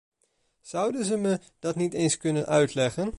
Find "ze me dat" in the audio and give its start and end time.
1.05-1.75